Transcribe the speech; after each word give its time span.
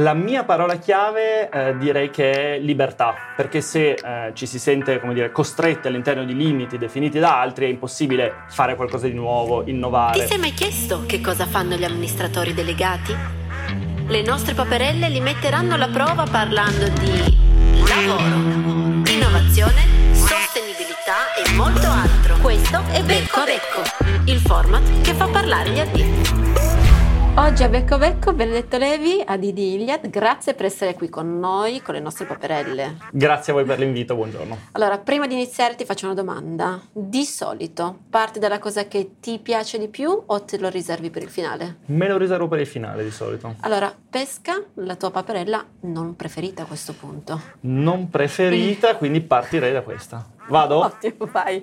La 0.00 0.12
mia 0.12 0.44
parola 0.44 0.76
chiave 0.76 1.48
eh, 1.48 1.74
direi 1.78 2.10
che 2.10 2.56
è 2.56 2.58
libertà, 2.58 3.14
perché 3.34 3.62
se 3.62 3.92
eh, 3.92 4.30
ci 4.34 4.44
si 4.44 4.58
sente 4.58 5.00
dire, 5.14 5.32
costretti 5.32 5.86
all'interno 5.88 6.22
di 6.26 6.36
limiti 6.36 6.76
definiti 6.76 7.18
da 7.18 7.40
altri 7.40 7.64
è 7.64 7.68
impossibile 7.70 8.44
fare 8.50 8.74
qualcosa 8.76 9.06
di 9.06 9.14
nuovo, 9.14 9.62
innovare. 9.64 10.20
Ti 10.20 10.26
sei 10.26 10.38
mai 10.38 10.52
chiesto 10.52 11.04
che 11.06 11.22
cosa 11.22 11.46
fanno 11.46 11.76
gli 11.76 11.84
amministratori 11.84 12.52
delegati? 12.52 13.16
Le 14.06 14.22
nostre 14.22 14.52
paperelle 14.52 15.08
li 15.08 15.20
metteranno 15.20 15.72
alla 15.72 15.88
prova 15.88 16.24
parlando 16.30 16.88
di 16.88 17.38
lavoro, 17.88 18.36
innovazione, 19.10 20.12
sostenibilità 20.12 21.32
e 21.42 21.54
molto 21.54 21.88
altro. 21.88 22.36
Questo 22.42 22.82
è 22.92 23.02
Becco 23.02 23.44
Becco, 23.44 24.30
il 24.30 24.40
format 24.40 25.00
che 25.00 25.14
fa 25.14 25.26
parlare 25.26 25.70
gli 25.70 25.78
addetti. 25.78 26.75
Oggi 27.38 27.64
a 27.64 27.68
Becco 27.68 27.98
Becco 27.98 28.32
Benedetto 28.32 28.78
Levi 28.78 29.22
a 29.22 29.36
Didi 29.36 29.74
Iliad, 29.74 30.08
grazie 30.08 30.54
per 30.54 30.64
essere 30.64 30.94
qui 30.94 31.10
con 31.10 31.38
noi, 31.38 31.82
con 31.82 31.92
le 31.92 32.00
nostre 32.00 32.24
paperelle. 32.24 32.96
Grazie 33.12 33.52
a 33.52 33.56
voi 33.56 33.66
per 33.66 33.78
l'invito, 33.78 34.14
buongiorno. 34.14 34.56
Allora, 34.72 34.96
prima 34.96 35.26
di 35.26 35.34
iniziare 35.34 35.74
ti 35.74 35.84
faccio 35.84 36.06
una 36.06 36.14
domanda. 36.14 36.80
Di 36.90 37.24
solito 37.24 37.98
parti 38.08 38.38
dalla 38.38 38.58
cosa 38.58 38.88
che 38.88 39.16
ti 39.20 39.38
piace 39.38 39.78
di 39.78 39.88
più 39.88 40.22
o 40.24 40.44
te 40.44 40.58
lo 40.58 40.70
riservi 40.70 41.10
per 41.10 41.24
il 41.24 41.28
finale? 41.28 41.80
Me 41.86 42.08
lo 42.08 42.16
riservo 42.16 42.48
per 42.48 42.60
il 42.60 42.66
finale 42.66 43.04
di 43.04 43.10
solito. 43.10 43.54
Allora, 43.60 43.94
pesca 44.08 44.62
la 44.76 44.96
tua 44.96 45.10
paperella 45.10 45.62
non 45.80 46.16
preferita 46.16 46.62
a 46.62 46.66
questo 46.66 46.94
punto. 46.94 47.38
Non 47.60 48.08
preferita, 48.08 48.96
quindi 48.96 49.20
partirei 49.20 49.74
da 49.74 49.82
questa. 49.82 50.26
Vado? 50.48 50.78
Ottimo, 50.78 51.28
vai. 51.30 51.62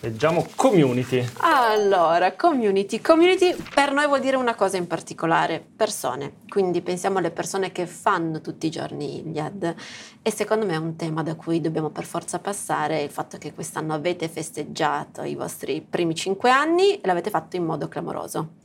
Leggiamo 0.00 0.46
community. 0.54 1.24
Allora, 1.38 2.32
community. 2.34 3.00
Community 3.00 3.54
per 3.74 3.92
noi 3.92 4.06
vuol 4.06 4.20
dire 4.20 4.36
una 4.36 4.54
cosa 4.54 4.76
in 4.76 4.86
particolare, 4.86 5.64
persone. 5.76 6.42
Quindi 6.48 6.82
pensiamo 6.82 7.18
alle 7.18 7.30
persone 7.30 7.72
che 7.72 7.86
fanno 7.86 8.40
tutti 8.40 8.66
i 8.66 8.70
giorni 8.70 9.20
Iliad. 9.20 9.74
E 10.22 10.30
secondo 10.30 10.66
me 10.66 10.74
è 10.74 10.78
un 10.78 10.96
tema 10.96 11.22
da 11.22 11.34
cui 11.36 11.60
dobbiamo 11.60 11.90
per 11.90 12.04
forza 12.04 12.38
passare 12.38 13.02
il 13.02 13.10
fatto 13.10 13.38
che 13.38 13.54
quest'anno 13.54 13.94
avete 13.94 14.28
festeggiato 14.28 15.22
i 15.22 15.34
vostri 15.34 15.80
primi 15.80 16.14
cinque 16.14 16.50
anni 16.50 17.00
e 17.00 17.06
l'avete 17.06 17.30
fatto 17.30 17.56
in 17.56 17.64
modo 17.64 17.88
clamoroso. 17.88 18.62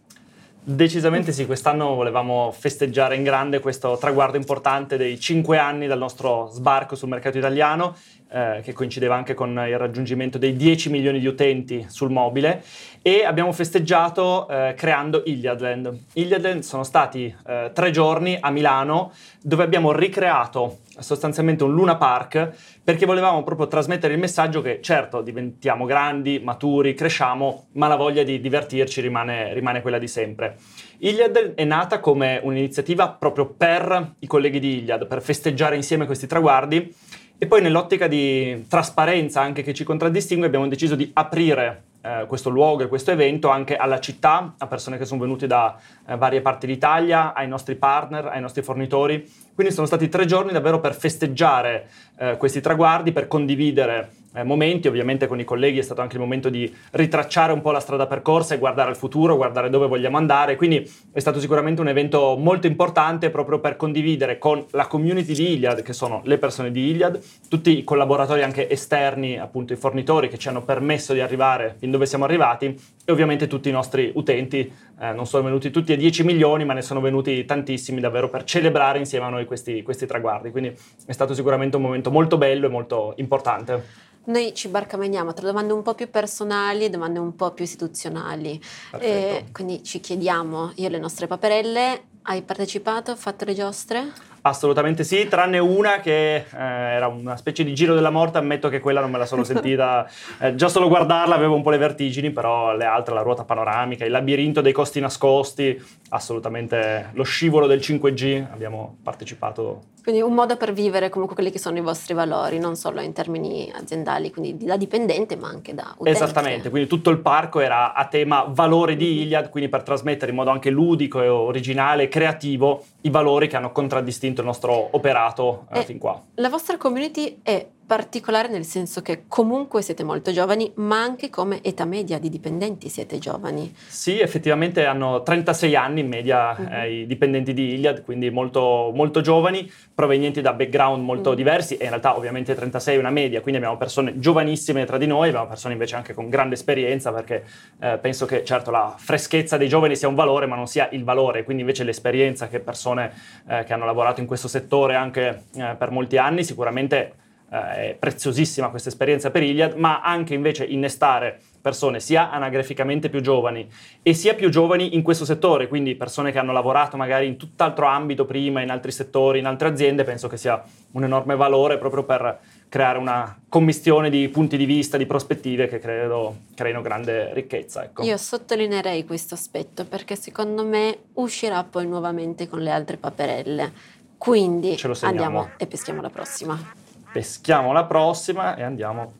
Decisamente 0.61 1.31
sì, 1.31 1.45
quest'anno 1.45 1.95
volevamo 1.95 2.51
festeggiare 2.51 3.15
in 3.15 3.23
grande 3.23 3.59
questo 3.59 3.97
traguardo 3.97 4.35
importante 4.35 4.97
dei 4.97 5.17
cinque 5.19 5.57
anni 5.57 5.87
dal 5.87 5.97
nostro 5.97 6.49
sbarco 6.51 6.95
sul 6.95 7.07
mercato 7.07 7.37
italiano 7.37 7.95
eh, 8.29 8.59
che 8.63 8.73
coincideva 8.73 9.15
anche 9.15 9.33
con 9.33 9.51
il 9.51 9.77
raggiungimento 9.77 10.37
dei 10.37 10.55
10 10.55 10.89
milioni 10.89 11.19
di 11.19 11.27
utenti 11.27 11.85
sul 11.89 12.11
mobile 12.11 12.63
e 13.09 13.25
abbiamo 13.25 13.51
festeggiato 13.51 14.47
eh, 14.47 14.75
creando 14.77 15.23
Iliadland. 15.25 16.03
Iliadland 16.13 16.61
sono 16.61 16.83
stati 16.83 17.35
eh, 17.47 17.71
tre 17.73 17.89
giorni 17.89 18.37
a 18.39 18.51
Milano 18.51 19.13
dove 19.41 19.63
abbiamo 19.63 19.91
ricreato 19.91 20.81
sostanzialmente 20.99 21.63
un 21.63 21.73
Luna 21.73 21.95
Park 21.95 22.51
perché 22.83 23.07
volevamo 23.07 23.41
proprio 23.41 23.67
trasmettere 23.67 24.13
il 24.13 24.19
messaggio 24.19 24.61
che 24.61 24.79
certo 24.83 25.21
diventiamo 25.21 25.85
grandi, 25.85 26.39
maturi, 26.43 26.93
cresciamo, 26.93 27.69
ma 27.71 27.87
la 27.87 27.95
voglia 27.95 28.21
di 28.21 28.39
divertirci 28.39 29.01
rimane, 29.01 29.55
rimane 29.55 29.81
quella 29.81 29.97
di 29.97 30.07
sempre. 30.07 30.57
Iliad 30.99 31.55
è 31.55 31.63
nata 31.63 31.99
come 31.99 32.39
un'iniziativa 32.43 33.09
proprio 33.09 33.47
per 33.47 34.17
i 34.19 34.27
colleghi 34.27 34.59
di 34.59 34.77
Iliad, 34.81 35.07
per 35.07 35.23
festeggiare 35.23 35.75
insieme 35.75 36.05
questi 36.05 36.27
traguardi 36.27 36.95
e 37.39 37.47
poi 37.47 37.63
nell'ottica 37.63 38.05
di 38.05 38.65
trasparenza 38.67 39.41
anche 39.41 39.63
che 39.63 39.73
ci 39.73 39.83
contraddistingue 39.83 40.45
abbiamo 40.45 40.67
deciso 40.67 40.93
di 40.93 41.09
aprire 41.15 41.85
eh, 42.01 42.25
questo 42.27 42.49
luogo 42.49 42.83
e 42.83 42.87
questo 42.87 43.11
evento 43.11 43.49
anche 43.49 43.75
alla 43.75 43.99
città, 43.99 44.53
a 44.57 44.67
persone 44.67 44.97
che 44.97 45.05
sono 45.05 45.21
venute 45.21 45.47
da 45.47 45.77
eh, 46.07 46.15
varie 46.17 46.41
parti 46.41 46.67
d'Italia, 46.67 47.33
ai 47.33 47.47
nostri 47.47 47.75
partner, 47.75 48.27
ai 48.27 48.41
nostri 48.41 48.61
fornitori. 48.61 49.29
Quindi 49.53 49.73
sono 49.73 49.87
stati 49.87 50.07
tre 50.09 50.25
giorni 50.25 50.51
davvero 50.51 50.79
per 50.79 50.95
festeggiare 50.95 51.89
eh, 52.17 52.37
questi 52.37 52.61
traguardi, 52.61 53.11
per 53.11 53.27
condividere 53.27 54.11
eh, 54.33 54.43
momenti, 54.43 54.87
ovviamente 54.87 55.27
con 55.27 55.39
i 55.39 55.43
colleghi 55.43 55.79
è 55.79 55.81
stato 55.81 56.01
anche 56.01 56.15
il 56.15 56.21
momento 56.21 56.49
di 56.49 56.71
ritracciare 56.91 57.51
un 57.51 57.61
po' 57.61 57.71
la 57.71 57.79
strada 57.79 58.05
percorsa 58.05 58.53
e 58.53 58.57
guardare 58.57 58.89
al 58.89 58.97
futuro, 58.97 59.35
guardare 59.35 59.69
dove 59.69 59.87
vogliamo 59.87 60.17
andare, 60.17 60.55
quindi 60.55 60.89
è 61.11 61.19
stato 61.19 61.39
sicuramente 61.39 61.81
un 61.81 61.87
evento 61.87 62.37
molto 62.37 62.67
importante 62.67 63.29
proprio 63.29 63.59
per 63.59 63.75
condividere 63.75 64.37
con 64.37 64.63
la 64.71 64.87
community 64.87 65.33
di 65.33 65.53
Iliad, 65.53 65.81
che 65.81 65.93
sono 65.93 66.21
le 66.25 66.37
persone 66.37 66.71
di 66.71 66.89
Iliad, 66.89 67.19
tutti 67.47 67.77
i 67.77 67.83
collaboratori 67.83 68.43
anche 68.43 68.69
esterni, 68.69 69.37
appunto 69.37 69.73
i 69.73 69.77
fornitori 69.77 70.29
che 70.29 70.37
ci 70.37 70.47
hanno 70.47 70.63
permesso 70.63 71.13
di 71.13 71.21
arrivare 71.21 71.75
fin 71.77 71.91
dove 71.91 72.05
siamo 72.05 72.25
arrivati 72.25 72.77
e 73.09 73.11
ovviamente 73.11 73.47
tutti 73.47 73.69
i 73.69 73.71
nostri 73.71 74.11
utenti, 74.13 74.71
eh, 74.99 75.13
non 75.13 75.25
sono 75.25 75.41
venuti 75.43 75.71
tutti 75.71 75.93
a 75.93 75.97
10 75.97 76.23
milioni, 76.23 76.63
ma 76.63 76.73
ne 76.73 76.83
sono 76.83 77.01
venuti 77.01 77.43
tantissimi 77.43 77.99
davvero 77.99 78.29
per 78.29 78.43
celebrare 78.43 78.99
insieme 78.99 79.25
a 79.25 79.29
noi 79.29 79.45
questi, 79.45 79.81
questi 79.81 80.05
traguardi, 80.05 80.51
quindi 80.51 80.77
è 81.07 81.11
stato 81.11 81.33
sicuramente 81.33 81.75
un 81.77 81.81
momento 81.81 82.11
molto 82.11 82.37
bello 82.37 82.67
e 82.67 82.69
molto 82.69 83.13
importante. 83.17 84.07
Noi 84.25 84.53
ci 84.53 84.67
barcameniamo 84.67 85.33
tra 85.33 85.47
domande 85.47 85.73
un 85.73 85.81
po' 85.81 85.95
più 85.95 86.07
personali 86.11 86.85
e 86.85 86.89
domande 86.91 87.17
un 87.17 87.35
po' 87.35 87.49
più 87.51 87.63
istituzionali. 87.63 88.61
Eh, 88.99 89.45
quindi 89.51 89.83
ci 89.83 89.99
chiediamo, 89.99 90.73
io 90.75 90.89
le 90.89 90.99
nostre 90.99 91.25
paperelle, 91.25 92.01
hai 92.23 92.43
partecipato, 92.43 93.15
fatto 93.15 93.43
le 93.43 93.55
giostre? 93.55 94.11
Assolutamente 94.41 95.03
sì, 95.03 95.27
tranne 95.27 95.59
una 95.59 95.99
che 95.99 96.35
eh, 96.35 96.45
era 96.51 97.07
una 97.07 97.35
specie 97.37 97.63
di 97.63 97.73
giro 97.73 97.93
della 97.93 98.09
morte, 98.09 98.37
ammetto 98.37 98.69
che 98.69 98.79
quella 98.79 99.01
non 99.01 99.11
me 99.11 99.17
la 99.17 99.25
sono 99.25 99.43
sentita, 99.45 100.09
eh, 100.39 100.55
già 100.55 100.69
solo 100.69 100.87
guardarla 100.87 101.35
avevo 101.35 101.55
un 101.55 101.61
po' 101.61 101.69
le 101.69 101.77
vertigini, 101.77 102.31
però 102.31 102.75
le 102.75 102.85
altre, 102.85 103.13
la 103.13 103.21
ruota 103.21 103.43
panoramica, 103.43 104.05
il 104.05 104.11
labirinto 104.11 104.61
dei 104.61 104.71
costi 104.71 104.99
nascosti, 104.99 105.81
assolutamente 106.09 107.09
lo 107.13 107.23
scivolo 107.23 107.67
del 107.67 107.79
5G, 107.79 108.45
abbiamo 108.51 108.97
partecipato. 109.03 109.81
Quindi 110.01 110.21
un 110.21 110.33
modo 110.33 110.57
per 110.57 110.73
vivere 110.73 111.09
comunque 111.09 111.35
quelli 111.35 111.51
che 111.51 111.59
sono 111.59 111.77
i 111.77 111.81
vostri 111.81 112.13
valori, 112.13 112.57
non 112.57 112.75
solo 112.75 113.01
in 113.01 113.13
termini 113.13 113.71
aziendali, 113.75 114.31
quindi 114.31 114.65
da 114.65 114.77
dipendente 114.77 115.35
ma 115.35 115.49
anche 115.49 115.73
da 115.73 115.93
utente. 115.97 116.09
Esattamente, 116.09 116.69
quindi 116.69 116.87
tutto 116.87 117.09
il 117.09 117.19
parco 117.19 117.59
era 117.59 117.93
a 117.93 118.07
tema 118.07 118.45
valori 118.47 118.95
di 118.95 119.21
Iliad, 119.21 119.49
quindi 119.49 119.69
per 119.69 119.83
trasmettere 119.83 120.31
in 120.31 120.37
modo 120.37 120.49
anche 120.49 120.69
ludico 120.69 121.21
e 121.21 121.27
originale 121.27 122.07
creativo 122.07 122.85
i 123.01 123.09
valori 123.09 123.47
che 123.47 123.55
hanno 123.55 123.71
contraddistinto 123.71 124.28
il 124.37 124.47
nostro 124.47 124.89
operato 124.91 125.65
eh, 125.71 125.83
fin 125.83 125.97
qua. 125.97 126.21
La 126.35 126.49
vostra 126.49 126.77
community 126.77 127.39
è 127.41 127.67
particolare 127.89 128.49
nel 128.49 128.65
senso 128.65 129.01
che 129.01 129.23
comunque 129.27 129.81
siete 129.81 130.03
molto 130.03 130.31
giovani, 130.31 130.71
ma 130.75 131.01
anche 131.01 131.31
come 131.31 131.63
età 131.63 131.85
media 131.85 132.19
di 132.19 132.29
dipendenti 132.29 132.87
siete 132.87 133.17
giovani. 133.17 133.73
Sì, 133.87 134.19
effettivamente 134.19 134.85
hanno 134.85 135.23
36 135.23 135.75
anni 135.75 136.01
in 136.01 136.07
media 136.07 136.55
uh-huh. 136.55 136.71
eh, 136.71 136.99
i 136.99 137.07
dipendenti 137.07 137.51
di 137.51 137.73
Iliad, 137.73 138.03
quindi 138.03 138.29
molto, 138.29 138.91
molto 138.93 139.21
giovani, 139.21 139.67
provenienti 139.91 140.39
da 140.39 140.53
background 140.53 141.03
molto 141.03 141.31
uh-huh. 141.31 141.35
diversi 141.35 141.77
e 141.77 141.85
in 141.85 141.89
realtà 141.89 142.15
ovviamente 142.15 142.53
36 142.53 142.95
è 142.95 142.99
una 142.99 143.09
media, 143.09 143.41
quindi 143.41 143.59
abbiamo 143.59 143.79
persone 143.79 144.19
giovanissime 144.19 144.85
tra 144.85 144.99
di 144.99 145.07
noi, 145.07 145.29
abbiamo 145.29 145.47
persone 145.47 145.73
invece 145.73 145.95
anche 145.95 146.13
con 146.13 146.29
grande 146.29 146.53
esperienza 146.53 147.11
perché 147.11 147.43
eh, 147.79 147.97
penso 147.99 148.27
che 148.27 148.45
certo 148.45 148.69
la 148.69 148.93
freschezza 148.99 149.57
dei 149.57 149.67
giovani 149.67 149.95
sia 149.95 150.07
un 150.07 150.13
valore, 150.13 150.45
ma 150.45 150.55
non 150.55 150.67
sia 150.67 150.89
il 150.91 151.03
valore, 151.03 151.43
quindi 151.43 151.63
invece 151.63 151.83
l'esperienza 151.83 152.49
che 152.49 152.59
persone 152.59 153.11
eh, 153.47 153.63
che 153.63 153.73
hanno 153.73 153.85
lavorato 153.85 154.19
in 154.19 154.27
questo 154.27 154.47
settore 154.47 154.93
anche 154.93 155.45
eh, 155.55 155.75
per 155.75 155.89
molti 155.89 156.17
anni 156.17 156.43
sicuramente 156.43 157.18
è 157.49 157.95
preziosissima 157.97 158.69
questa 158.69 158.89
esperienza 158.89 159.31
per 159.31 159.43
Iliad, 159.43 159.75
ma 159.75 160.01
anche 160.01 160.33
invece 160.33 160.65
innestare 160.65 161.39
persone 161.61 161.99
sia 161.99 162.31
anagraficamente 162.31 163.09
più 163.09 163.21
giovani 163.21 163.67
e 164.01 164.13
sia 164.13 164.33
più 164.33 164.49
giovani 164.49 164.95
in 164.95 165.01
questo 165.01 165.25
settore, 165.25 165.67
quindi 165.67 165.95
persone 165.95 166.31
che 166.31 166.39
hanno 166.39 166.53
lavorato 166.53 166.95
magari 166.95 167.27
in 167.27 167.37
tutt'altro 167.37 167.85
ambito 167.85 168.25
prima, 168.25 168.61
in 168.61 168.69
altri 168.69 168.91
settori, 168.91 169.39
in 169.39 169.45
altre 169.45 169.67
aziende, 169.67 170.03
penso 170.03 170.27
che 170.27 170.37
sia 170.37 170.61
un 170.91 171.03
enorme 171.03 171.35
valore 171.35 171.77
proprio 171.77 172.03
per 172.03 172.39
creare 172.69 172.97
una 172.97 173.39
commistione 173.49 174.09
di 174.09 174.29
punti 174.29 174.55
di 174.55 174.65
vista, 174.65 174.95
di 174.95 175.05
prospettive 175.05 175.67
che 175.67 175.79
credo 175.79 176.37
creino 176.55 176.81
grande 176.81 177.33
ricchezza. 177.33 177.83
Ecco. 177.83 178.03
Io 178.03 178.17
sottolineerei 178.17 179.05
questo 179.05 179.33
aspetto 179.33 179.85
perché 179.85 180.15
secondo 180.15 180.63
me 180.63 180.97
uscirà 181.13 181.63
poi 181.63 181.87
nuovamente 181.87 182.47
con 182.47 182.61
le 182.61 182.71
altre 182.71 182.97
paperelle. 182.97 183.97
Quindi 184.17 184.77
andiamo 185.01 185.51
e 185.57 185.65
peschiamo 185.65 186.01
la 186.01 186.09
prossima 186.09 186.78
peschiamo 187.11 187.71
la 187.71 187.85
prossima 187.85 188.55
e 188.55 188.63
andiamo 188.63 189.13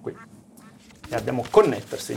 qui. 0.00 0.16
E 1.08 1.14
abbiamo 1.14 1.44
connettersi. 1.50 2.16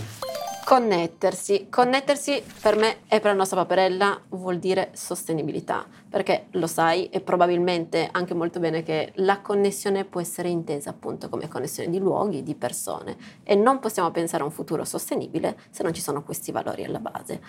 Connettersi. 0.65 1.67
Connettersi 1.69 2.43
per 2.59 2.75
me 2.75 3.01
e 3.07 3.19
per 3.19 3.25
la 3.25 3.33
nostra 3.33 3.61
paperella 3.61 4.19
vuol 4.29 4.57
dire 4.57 4.89
sostenibilità, 4.93 5.85
perché 6.09 6.47
lo 6.51 6.65
sai 6.65 7.07
e 7.09 7.21
probabilmente 7.21 8.09
anche 8.11 8.33
molto 8.33 8.59
bene 8.59 8.81
che 8.81 9.11
la 9.17 9.41
connessione 9.41 10.05
può 10.05 10.19
essere 10.19 10.49
intesa 10.49 10.89
appunto 10.89 11.29
come 11.29 11.47
connessione 11.47 11.91
di 11.91 11.99
luoghi, 11.99 12.41
di 12.41 12.55
persone 12.55 13.15
e 13.43 13.53
non 13.53 13.77
possiamo 13.79 14.09
pensare 14.09 14.41
a 14.41 14.47
un 14.47 14.51
futuro 14.51 14.83
sostenibile 14.85 15.55
se 15.69 15.83
non 15.83 15.93
ci 15.93 16.01
sono 16.01 16.23
questi 16.23 16.51
valori 16.51 16.83
alla 16.83 16.99
base. 16.99 17.39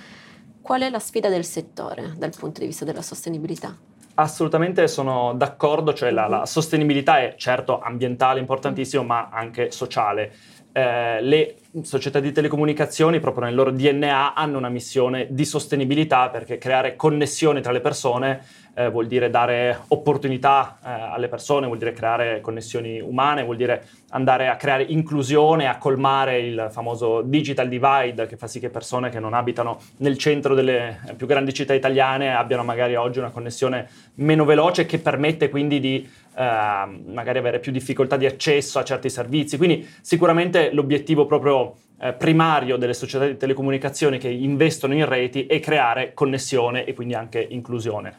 Qual 0.60 0.82
è 0.82 0.90
la 0.90 0.98
sfida 0.98 1.30
del 1.30 1.46
settore 1.46 2.12
dal 2.18 2.34
punto 2.36 2.60
di 2.60 2.66
vista 2.66 2.84
della 2.84 3.00
sostenibilità? 3.00 3.74
Assolutamente 4.18 4.88
sono 4.88 5.34
d'accordo, 5.34 5.92
cioè 5.92 6.10
la, 6.10 6.26
la, 6.26 6.46
sostenibilità 6.46 7.20
è 7.20 7.34
certo 7.36 7.80
ambientale 7.80 8.40
importantissimo, 8.40 9.02
ma 9.02 9.28
anche 9.30 9.70
sociale. 9.70 10.32
Eh, 10.76 11.22
le 11.22 11.54
società 11.84 12.20
di 12.20 12.32
telecomunicazioni 12.32 13.18
proprio 13.18 13.44
nel 13.44 13.54
loro 13.54 13.70
DNA 13.70 14.34
hanno 14.34 14.58
una 14.58 14.68
missione 14.68 15.26
di 15.30 15.46
sostenibilità 15.46 16.28
perché 16.28 16.58
creare 16.58 16.96
connessioni 16.96 17.62
tra 17.62 17.72
le 17.72 17.80
persone 17.80 18.44
eh, 18.74 18.90
vuol 18.90 19.06
dire 19.06 19.30
dare 19.30 19.84
opportunità 19.88 20.76
eh, 20.84 20.90
alle 20.90 21.28
persone, 21.28 21.64
vuol 21.64 21.78
dire 21.78 21.92
creare 21.92 22.42
connessioni 22.42 23.00
umane, 23.00 23.42
vuol 23.42 23.56
dire 23.56 23.86
andare 24.10 24.48
a 24.48 24.56
creare 24.56 24.82
inclusione, 24.82 25.66
a 25.66 25.78
colmare 25.78 26.40
il 26.40 26.68
famoso 26.70 27.22
digital 27.22 27.68
divide 27.68 28.26
che 28.26 28.36
fa 28.36 28.46
sì 28.46 28.60
che 28.60 28.68
persone 28.68 29.08
che 29.08 29.18
non 29.18 29.32
abitano 29.32 29.80
nel 29.98 30.18
centro 30.18 30.54
delle 30.54 31.00
più 31.16 31.26
grandi 31.26 31.54
città 31.54 31.72
italiane 31.72 32.34
abbiano 32.34 32.64
magari 32.64 32.96
oggi 32.96 33.18
una 33.18 33.30
connessione 33.30 33.88
meno 34.16 34.44
veloce 34.44 34.84
che 34.84 34.98
permette 34.98 35.48
quindi 35.48 35.80
di 35.80 35.96
eh, 35.96 36.25
magari 36.36 37.38
avere 37.38 37.60
più 37.60 37.72
difficoltà 37.72 38.16
di 38.16 38.26
accesso 38.26 38.78
a 38.78 38.84
certi 38.84 39.08
servizi. 39.08 39.56
Quindi 39.56 39.88
sicuramente 40.00 40.70
l'obiettivo 40.72 41.26
proprio 41.26 41.74
eh, 41.98 42.12
primario 42.12 42.76
delle 42.76 42.94
società 42.94 43.26
di 43.26 43.36
telecomunicazioni 43.36 44.18
che 44.18 44.28
investono 44.28 44.94
in 44.94 45.06
reti 45.06 45.46
è 45.46 45.60
creare 45.60 46.12
connessione 46.12 46.84
e 46.84 46.94
quindi 46.94 47.14
anche 47.14 47.46
inclusione. 47.48 48.14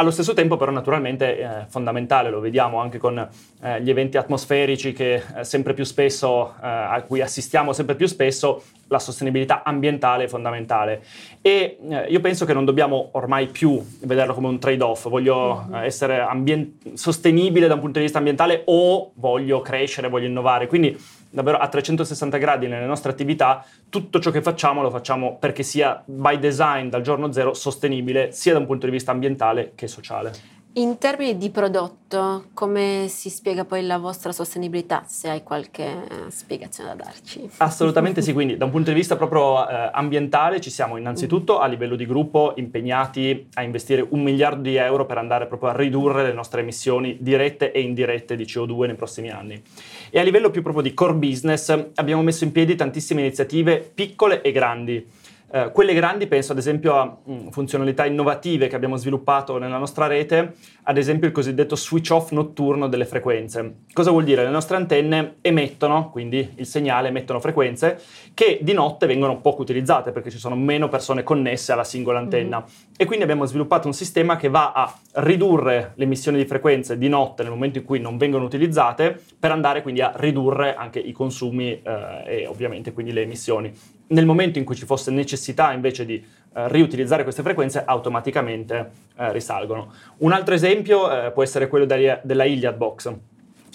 Allo 0.00 0.10
stesso 0.10 0.32
tempo 0.32 0.56
però 0.56 0.70
naturalmente 0.70 1.36
è 1.36 1.44
eh, 1.44 1.66
fondamentale, 1.68 2.30
lo 2.30 2.40
vediamo 2.40 2.80
anche 2.80 2.96
con 2.96 3.18
eh, 3.18 3.82
gli 3.82 3.90
eventi 3.90 4.16
atmosferici 4.16 4.94
che 4.94 5.22
eh, 5.36 5.44
sempre 5.44 5.74
più 5.74 5.84
spesso, 5.84 6.54
eh, 6.54 6.66
a 6.66 7.04
cui 7.06 7.20
assistiamo 7.20 7.74
sempre 7.74 7.96
più 7.96 8.06
spesso, 8.06 8.62
la 8.88 8.98
sostenibilità 8.98 9.62
ambientale 9.62 10.24
è 10.24 10.26
fondamentale. 10.26 11.04
E 11.42 11.76
eh, 11.86 12.06
io 12.08 12.20
penso 12.20 12.46
che 12.46 12.54
non 12.54 12.64
dobbiamo 12.64 13.10
ormai 13.12 13.48
più 13.48 13.78
vederlo 14.00 14.32
come 14.32 14.48
un 14.48 14.58
trade-off, 14.58 15.06
voglio 15.06 15.66
mm-hmm. 15.68 15.84
essere 15.84 16.20
ambient- 16.20 16.94
sostenibile 16.94 17.66
da 17.66 17.74
un 17.74 17.80
punto 17.80 17.98
di 17.98 18.04
vista 18.04 18.16
ambientale 18.16 18.62
o 18.64 19.12
voglio 19.16 19.60
crescere, 19.60 20.08
voglio 20.08 20.28
innovare. 20.28 20.66
Quindi 20.66 20.98
davvero 21.30 21.58
a 21.58 21.68
360 21.68 22.36
gradi 22.38 22.66
nelle 22.66 22.86
nostre 22.86 23.10
attività, 23.10 23.64
tutto 23.88 24.18
ciò 24.18 24.30
che 24.30 24.42
facciamo 24.42 24.82
lo 24.82 24.90
facciamo 24.90 25.36
perché 25.38 25.62
sia 25.62 26.02
by 26.04 26.38
design 26.38 26.88
dal 26.88 27.02
giorno 27.02 27.32
zero 27.32 27.54
sostenibile 27.54 28.32
sia 28.32 28.52
da 28.52 28.58
un 28.58 28.66
punto 28.66 28.86
di 28.86 28.92
vista 28.92 29.12
ambientale 29.12 29.72
che 29.74 29.86
sociale. 29.86 30.59
In 30.74 30.98
termini 30.98 31.36
di 31.36 31.50
prodotto, 31.50 32.44
come 32.54 33.06
si 33.08 33.28
spiega 33.28 33.64
poi 33.64 33.84
la 33.84 33.98
vostra 33.98 34.30
sostenibilità, 34.30 35.02
se 35.04 35.28
hai 35.28 35.42
qualche 35.42 36.06
spiegazione 36.28 36.90
da 36.90 37.06
darci? 37.06 37.50
Assolutamente 37.56 38.22
sì, 38.22 38.32
quindi 38.32 38.56
da 38.56 38.66
un 38.66 38.70
punto 38.70 38.90
di 38.90 38.96
vista 38.96 39.16
proprio 39.16 39.68
eh, 39.68 39.90
ambientale 39.92 40.60
ci 40.60 40.70
siamo 40.70 40.96
innanzitutto 40.96 41.58
a 41.58 41.66
livello 41.66 41.96
di 41.96 42.06
gruppo 42.06 42.52
impegnati 42.54 43.48
a 43.54 43.62
investire 43.62 44.06
un 44.10 44.22
miliardo 44.22 44.62
di 44.62 44.76
euro 44.76 45.06
per 45.06 45.18
andare 45.18 45.48
proprio 45.48 45.70
a 45.70 45.76
ridurre 45.76 46.22
le 46.22 46.32
nostre 46.32 46.60
emissioni 46.60 47.16
dirette 47.18 47.72
e 47.72 47.80
indirette 47.80 48.36
di 48.36 48.44
CO2 48.44 48.86
nei 48.86 48.94
prossimi 48.94 49.30
anni. 49.30 49.60
E 50.08 50.20
a 50.20 50.22
livello 50.22 50.50
più 50.50 50.62
proprio 50.62 50.84
di 50.84 50.94
core 50.94 51.14
business 51.14 51.76
abbiamo 51.96 52.22
messo 52.22 52.44
in 52.44 52.52
piedi 52.52 52.76
tantissime 52.76 53.22
iniziative 53.22 53.90
piccole 53.92 54.40
e 54.40 54.52
grandi 54.52 55.04
eh, 55.52 55.72
quelle 55.72 55.94
grandi 55.94 56.26
penso 56.28 56.52
ad 56.52 56.58
esempio 56.58 56.94
a 56.94 57.04
mh, 57.04 57.32
mm, 57.32 57.48
funzionalità 57.48 58.06
innovative 58.06 58.68
che 58.68 58.76
abbiamo 58.76 58.96
sviluppato 58.96 59.58
nella 59.58 59.78
nostra 59.78 60.06
rete, 60.06 60.54
ad 60.84 60.96
esempio 60.96 61.26
il 61.26 61.34
cosiddetto 61.34 61.74
switch 61.74 62.10
off 62.12 62.30
notturno 62.30 62.88
delle 62.88 63.04
frequenze. 63.04 63.78
Cosa 63.92 64.10
vuol 64.10 64.24
dire? 64.24 64.44
Le 64.44 64.50
nostre 64.50 64.76
antenne 64.76 65.36
emettono, 65.40 66.10
quindi 66.10 66.52
il 66.56 66.66
segnale 66.66 67.08
emettono 67.08 67.40
frequenze 67.40 68.00
che 68.32 68.60
di 68.62 68.72
notte 68.72 69.06
vengono 69.06 69.40
poco 69.40 69.62
utilizzate 69.62 70.12
perché 70.12 70.30
ci 70.30 70.38
sono 70.38 70.54
meno 70.54 70.88
persone 70.88 71.22
connesse 71.24 71.72
alla 71.72 71.84
singola 71.84 72.18
antenna 72.20 72.58
mm-hmm. 72.58 72.94
e 72.96 73.04
quindi 73.04 73.24
abbiamo 73.24 73.44
sviluppato 73.44 73.88
un 73.88 73.92
sistema 73.92 74.36
che 74.36 74.48
va 74.48 74.72
a 74.72 74.94
ridurre 75.14 75.92
le 75.96 76.04
emissioni 76.04 76.38
di 76.38 76.44
frequenze 76.44 76.96
di 76.96 77.08
notte 77.08 77.42
nel 77.42 77.50
momento 77.50 77.78
in 77.78 77.84
cui 77.84 77.98
non 77.98 78.16
vengono 78.16 78.44
utilizzate 78.44 79.20
per 79.38 79.50
andare 79.50 79.82
quindi 79.82 80.00
a 80.00 80.12
ridurre 80.14 80.74
anche 80.74 81.00
i 81.00 81.12
consumi 81.12 81.80
eh, 81.82 82.22
e 82.24 82.46
ovviamente 82.46 82.92
quindi 82.92 83.12
le 83.12 83.22
emissioni 83.22 83.98
nel 84.10 84.26
momento 84.26 84.58
in 84.58 84.64
cui 84.64 84.74
ci 84.74 84.86
fosse 84.86 85.10
necessità 85.10 85.72
invece 85.72 86.04
di 86.04 86.14
eh, 86.14 86.68
riutilizzare 86.68 87.22
queste 87.22 87.42
frequenze, 87.42 87.82
automaticamente 87.84 88.90
eh, 89.16 89.32
risalgono. 89.32 89.92
Un 90.18 90.32
altro 90.32 90.54
esempio 90.54 91.10
eh, 91.10 91.30
può 91.30 91.42
essere 91.42 91.68
quello 91.68 91.84
della, 91.84 92.20
della 92.22 92.44
Iliad 92.44 92.76
Box. 92.76 93.12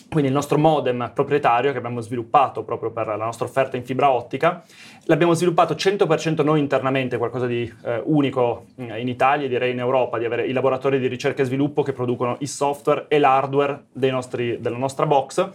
Quindi 0.07 0.31
il 0.31 0.35
nostro 0.37 0.57
modem 0.57 1.11
proprietario 1.13 1.71
che 1.71 1.77
abbiamo 1.77 1.99
sviluppato 1.99 2.63
proprio 2.63 2.91
per 2.91 3.07
la 3.07 3.15
nostra 3.15 3.45
offerta 3.45 3.75
in 3.75 3.83
fibra 3.83 4.11
ottica, 4.11 4.63
l'abbiamo 5.05 5.33
sviluppato 5.33 5.73
100% 5.73 6.41
noi 6.43 6.59
internamente, 6.61 7.17
qualcosa 7.17 7.47
di 7.47 7.69
eh, 7.83 8.01
unico 8.05 8.67
in 8.77 9.09
Italia 9.09 9.45
e 9.45 9.49
direi 9.49 9.71
in 9.71 9.79
Europa, 9.79 10.17
di 10.17 10.23
avere 10.23 10.45
i 10.45 10.53
laboratori 10.53 10.99
di 10.99 11.07
ricerca 11.07 11.41
e 11.41 11.45
sviluppo 11.45 11.83
che 11.83 11.91
producono 11.91 12.37
il 12.39 12.47
software 12.47 13.05
e 13.09 13.19
l'hardware 13.19 13.87
nostri, 13.93 14.57
della 14.61 14.77
nostra 14.77 15.05
box 15.05 15.49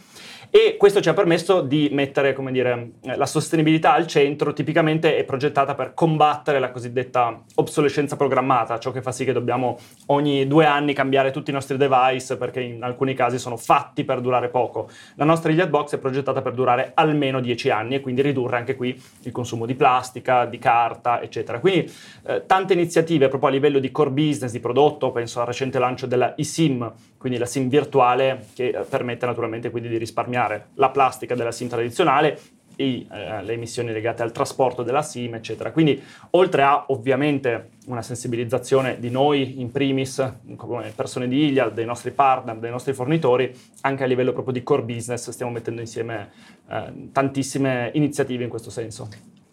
e 0.53 0.77
questo 0.77 1.01
ci 1.01 1.09
ha 1.09 1.15
permesso 1.15 1.61
di 1.61 1.91
mettere, 1.93 2.33
come 2.33 2.51
dire, 2.51 2.91
eh, 3.03 3.17
la 3.17 3.27
sostenibilità 3.27 3.93
al 3.93 4.09
centro, 4.09 4.53
tipicamente 4.53 5.17
è 5.17 5.23
progettata 5.23 5.77
per 5.77 5.95
combattere 5.95 6.59
la 6.59 6.73
cosiddetta 6.73 7.41
obsolescenza 7.55 8.17
programmata, 8.17 8.81
ciò 8.81 8.91
che 8.91 9.01
fa 9.01 9.13
sì 9.13 9.25
che 9.25 9.33
dobbiamo 9.33 9.79
ogni 10.07 10.49
due 10.49 10.67
anni 10.67 10.93
cambiare 10.93 11.31
tutti 11.31 11.51
i 11.51 11.53
nostri 11.53 11.77
device 11.77 12.37
perché 12.37 12.61
in 12.63 12.83
alcuni 12.83 13.15
casi 13.15 13.39
sono 13.39 13.57
fatti 13.57 14.03
per 14.03 14.21
durare 14.21 14.49
poco. 14.49 14.89
La 15.15 15.25
nostra 15.25 15.53
Iliad 15.53 15.69
Box 15.69 15.95
è 15.95 15.99
progettata 15.99 16.43
per 16.43 16.53
durare 16.53 16.91
almeno 16.95 17.39
dieci 17.39 17.71
anni 17.71 17.95
e 17.95 18.01
quindi 18.01 18.21
ridurre 18.21 18.57
anche 18.57 18.75
qui 18.75 19.01
il 19.23 19.31
consumo 19.31 19.67
di 19.67 19.77
plastica, 19.77 20.47
di 20.47 20.59
carta, 20.59 21.23
eccetera. 21.23 21.61
Quindi 21.61 21.89
eh, 22.27 22.43
tante 22.47 22.73
iniziative 22.73 23.29
proprio 23.29 23.51
a 23.51 23.53
livello 23.53 23.79
di 23.79 23.93
core 23.93 24.11
business, 24.11 24.51
di 24.51 24.59
prodotto, 24.59 25.13
penso 25.13 25.39
al 25.39 25.47
recente 25.47 25.79
lancio 25.79 26.07
della 26.07 26.37
eSIM, 26.37 26.93
quindi 27.19 27.39
la 27.39 27.47
SIM 27.47 27.69
virtuale 27.69 28.47
che 28.53 28.69
eh, 28.69 28.81
permette 28.81 29.27
naturalmente 29.27 29.71
quindi 29.71 29.89
di 29.89 29.97
risparmiare 29.97 30.39
risparmiare 30.41 30.69
la 30.75 30.91
plastica 30.91 31.35
della 31.35 31.53
SIM 31.53 31.69
tradizionale 31.69 32.41
e 32.77 33.07
eh, 33.11 33.43
le 33.43 33.53
emissioni 33.53 33.93
legate 33.93 34.23
al 34.23 34.33
trasporto 34.33 34.83
della 34.83 35.03
SIM, 35.03 35.35
eccetera. 35.35 35.71
Quindi, 35.71 36.03
oltre 36.31 36.63
a 36.63 36.85
ovviamente 36.89 37.73
una 37.89 38.01
sensibilizzazione 38.01 38.99
di 38.99 39.11
noi 39.11 39.61
in 39.61 39.71
primis, 39.71 40.37
come 40.57 40.91
persone 40.95 41.29
di 41.29 41.49
Iliad, 41.49 41.75
dei 41.75 41.85
nostri 41.85 42.11
partner, 42.11 42.57
dei 42.57 42.71
nostri 42.71 42.95
fornitori, 42.95 43.55
anche 43.83 44.05
a 44.05 44.07
livello 44.07 44.33
proprio 44.33 44.55
di 44.55 44.63
core 44.63 44.83
business 44.83 45.29
stiamo 45.29 45.53
mettendo 45.53 45.81
insieme 45.81 46.31
eh, 46.69 47.09
tantissime 47.13 47.91
iniziative 47.95 48.45
in 48.45 48.51
questo 48.51 48.71
senso. 48.71 49.09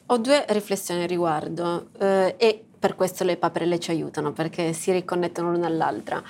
Ho 0.09 0.17
due 0.19 0.45
riflessioni 0.47 1.01
al 1.01 1.09
riguardo 1.09 1.89
eh, 1.99 2.35
e 2.37 2.66
per 2.77 2.95
questo 2.95 3.23
le 3.23 3.37
paperelle 3.37 3.79
ci 3.79 3.91
aiutano 3.91 4.31
perché 4.31 4.73
si 4.73 4.91
riconnettono 4.91 5.51
l'una 5.51 5.67
all'altra. 5.67 6.21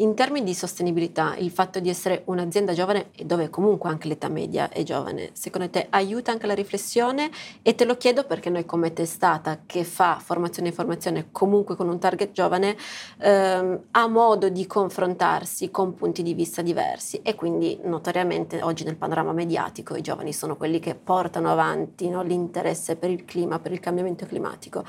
In 0.00 0.14
termini 0.14 0.44
di 0.44 0.54
sostenibilità, 0.54 1.36
il 1.38 1.50
fatto 1.50 1.80
di 1.80 1.88
essere 1.88 2.22
un'azienda 2.26 2.74
giovane 2.74 3.08
e 3.16 3.24
dove 3.24 3.48
comunque 3.48 3.88
anche 3.88 4.08
l'età 4.08 4.28
media 4.28 4.68
è 4.68 4.82
giovane, 4.82 5.30
secondo 5.32 5.70
te 5.70 5.86
aiuta 5.88 6.32
anche 6.32 6.46
la 6.46 6.54
riflessione? 6.54 7.30
E 7.62 7.74
te 7.74 7.86
lo 7.86 7.96
chiedo 7.96 8.24
perché 8.24 8.50
noi 8.50 8.66
come 8.66 8.92
testata 8.92 9.60
che 9.64 9.84
fa 9.84 10.18
formazione 10.22 10.68
e 10.68 10.72
formazione 10.72 11.28
comunque 11.32 11.76
con 11.76 11.88
un 11.88 11.98
target 11.98 12.32
giovane 12.32 12.76
ehm, 13.18 13.80
ha 13.92 14.06
modo 14.06 14.50
di 14.50 14.66
confrontarsi 14.66 15.70
con 15.70 15.94
punti 15.94 16.22
di 16.22 16.34
vista 16.34 16.60
diversi 16.60 17.20
e 17.22 17.34
quindi 17.34 17.78
notoriamente 17.84 18.62
oggi 18.62 18.84
nel 18.84 18.96
panorama 18.96 19.32
mediatico 19.32 19.96
i 19.96 20.02
giovani 20.02 20.34
sono 20.34 20.56
quelli 20.56 20.78
che 20.78 20.94
portano 20.94 21.50
avanti 21.50 22.08
no, 22.10 22.22
l'interesse 22.22 22.96
per 22.96 23.10
il 23.10 23.24
clima, 23.24 23.58
per 23.58 23.72
il 23.72 23.80
cambiamento 23.80 24.26
climatico 24.26 24.84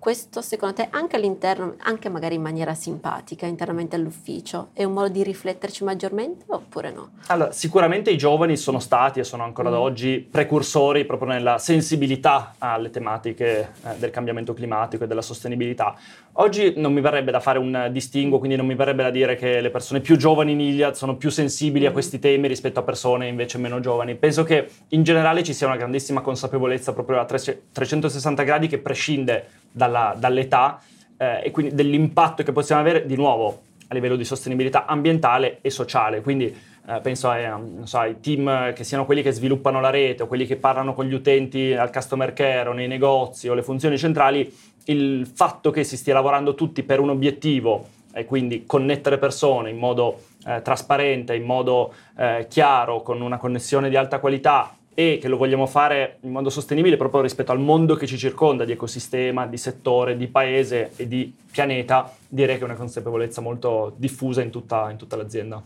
questo 0.00 0.40
secondo 0.40 0.76
te 0.76 0.88
anche 0.90 1.16
all'interno, 1.16 1.74
anche 1.80 2.08
magari 2.08 2.34
in 2.34 2.40
maniera 2.40 2.72
simpatica, 2.72 3.44
internamente 3.44 3.96
all'ufficio, 3.96 4.70
è 4.72 4.82
un 4.82 4.94
modo 4.94 5.08
di 5.10 5.22
rifletterci 5.22 5.84
maggiormente 5.84 6.46
oppure 6.48 6.90
no? 6.90 7.10
Allora, 7.26 7.52
sicuramente 7.52 8.10
i 8.10 8.16
giovani 8.16 8.56
sono 8.56 8.78
stati 8.78 9.20
e 9.20 9.24
sono 9.24 9.44
ancora 9.44 9.68
mm. 9.68 9.72
da 9.72 9.78
oggi 9.78 10.26
precursori 10.28 11.04
proprio 11.04 11.28
nella 11.28 11.58
sensibilità 11.58 12.54
alle 12.56 12.88
tematiche 12.88 13.72
eh, 13.84 13.98
del 13.98 14.10
cambiamento 14.10 14.54
climatico 14.54 15.04
e 15.04 15.06
della 15.06 15.20
sostenibilità. 15.20 15.94
Oggi 16.34 16.72
non 16.76 16.94
mi 16.94 17.02
verrebbe 17.02 17.30
da 17.30 17.40
fare 17.40 17.58
un 17.58 17.90
distinguo, 17.92 18.38
quindi 18.38 18.56
non 18.56 18.64
mi 18.64 18.74
verrebbe 18.74 19.02
da 19.02 19.10
dire 19.10 19.36
che 19.36 19.60
le 19.60 19.68
persone 19.68 20.00
più 20.00 20.16
giovani 20.16 20.52
in 20.52 20.60
Iliad 20.60 20.94
sono 20.94 21.16
più 21.16 21.28
sensibili 21.28 21.84
a 21.84 21.90
mm. 21.90 21.92
questi 21.92 22.18
temi 22.18 22.48
rispetto 22.48 22.80
a 22.80 22.82
persone 22.82 23.28
invece 23.28 23.58
meno 23.58 23.80
giovani. 23.80 24.14
Penso 24.14 24.44
che 24.44 24.66
in 24.88 25.02
generale 25.02 25.42
ci 25.42 25.52
sia 25.52 25.66
una 25.66 25.76
grandissima 25.76 26.22
consapevolezza 26.22 26.94
proprio 26.94 27.20
a 27.20 27.26
360 27.26 28.42
gradi 28.44 28.66
che 28.66 28.78
prescinde 28.78 29.59
dalla, 29.70 30.14
dall'età 30.16 30.80
eh, 31.16 31.42
e 31.44 31.50
quindi 31.50 31.74
dell'impatto 31.74 32.42
che 32.42 32.52
possiamo 32.52 32.80
avere 32.80 33.06
di 33.06 33.16
nuovo 33.16 33.62
a 33.88 33.94
livello 33.94 34.16
di 34.16 34.24
sostenibilità 34.24 34.86
ambientale 34.86 35.58
e 35.60 35.70
sociale. 35.70 36.20
Quindi 36.20 36.54
eh, 36.86 37.00
penso 37.00 37.28
ai, 37.28 37.46
so, 37.82 37.98
ai, 37.98 38.20
team 38.20 38.72
che 38.72 38.84
siano 38.84 39.04
quelli 39.04 39.22
che 39.22 39.32
sviluppano 39.32 39.80
la 39.80 39.90
rete 39.90 40.22
o 40.22 40.26
quelli 40.26 40.46
che 40.46 40.56
parlano 40.56 40.94
con 40.94 41.06
gli 41.06 41.12
utenti 41.12 41.72
al 41.72 41.92
customer 41.92 42.32
care 42.32 42.68
o 42.68 42.72
nei 42.72 42.88
negozi 42.88 43.48
o 43.48 43.54
le 43.54 43.62
funzioni 43.62 43.98
centrali, 43.98 44.52
il 44.86 45.30
fatto 45.32 45.70
che 45.70 45.84
si 45.84 45.96
stia 45.96 46.14
lavorando 46.14 46.54
tutti 46.54 46.82
per 46.82 47.00
un 47.00 47.10
obiettivo 47.10 47.98
e 48.12 48.24
quindi 48.24 48.64
connettere 48.66 49.18
persone 49.18 49.70
in 49.70 49.76
modo 49.76 50.22
eh, 50.46 50.62
trasparente, 50.62 51.34
in 51.34 51.44
modo 51.44 51.92
eh, 52.16 52.46
chiaro, 52.48 53.02
con 53.02 53.20
una 53.20 53.36
connessione 53.36 53.88
di 53.88 53.96
alta 53.96 54.18
qualità 54.18 54.74
e 55.00 55.18
che 55.18 55.28
lo 55.28 55.38
vogliamo 55.38 55.66
fare 55.66 56.18
in 56.20 56.30
modo 56.30 56.50
sostenibile 56.50 56.98
proprio 56.98 57.22
rispetto 57.22 57.52
al 57.52 57.58
mondo 57.58 57.94
che 57.94 58.06
ci 58.06 58.18
circonda, 58.18 58.66
di 58.66 58.72
ecosistema, 58.72 59.46
di 59.46 59.56
settore, 59.56 60.14
di 60.14 60.26
paese 60.26 60.92
e 60.96 61.08
di 61.08 61.34
pianeta, 61.50 62.14
direi 62.28 62.56
che 62.56 62.60
è 62.60 62.64
una 62.64 62.74
consapevolezza 62.74 63.40
molto 63.40 63.94
diffusa 63.96 64.42
in 64.42 64.50
tutta, 64.50 64.90
in 64.90 64.98
tutta 64.98 65.16
l'azienda. 65.16 65.62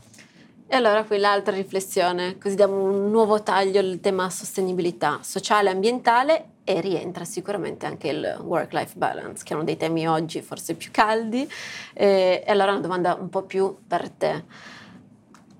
E 0.68 0.76
allora 0.76 1.02
qui 1.02 1.18
l'altra 1.18 1.52
riflessione, 1.52 2.38
così 2.38 2.54
diamo 2.54 2.84
un 2.84 3.10
nuovo 3.10 3.42
taglio 3.42 3.80
al 3.80 3.98
tema 4.00 4.30
sostenibilità 4.30 5.18
sociale 5.22 5.68
e 5.68 5.72
ambientale 5.72 6.44
e 6.62 6.80
rientra 6.80 7.24
sicuramente 7.24 7.86
anche 7.86 8.08
il 8.08 8.38
work-life 8.40 8.96
balance, 8.96 9.42
che 9.44 9.52
è 9.52 9.56
uno 9.56 9.64
dei 9.64 9.76
temi 9.76 10.06
oggi 10.08 10.42
forse 10.42 10.74
più 10.74 10.90
caldi. 10.92 11.48
E, 11.92 12.44
allora 12.46 12.70
una 12.70 12.80
domanda 12.80 13.14
un 13.14 13.28
po' 13.28 13.42
più 13.42 13.76
per 13.86 14.08
te. 14.10 14.44